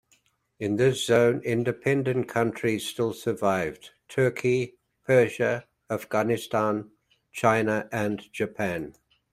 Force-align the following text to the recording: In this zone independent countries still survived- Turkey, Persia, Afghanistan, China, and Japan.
In 0.59 0.77
this 0.77 1.05
zone 1.05 1.41
independent 1.43 2.27
countries 2.27 2.87
still 2.87 3.13
survived- 3.13 3.91
Turkey, 4.09 4.79
Persia, 5.05 5.67
Afghanistan, 5.91 6.89
China, 7.31 7.87
and 7.91 8.23
Japan. 8.33 8.95